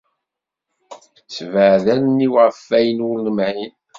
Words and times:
Ssebɛed 1.27 1.85
allen-iw 1.93 2.33
ɣef 2.43 2.57
wayen 2.69 3.03
ur 3.09 3.17
nemɛin. 3.25 3.73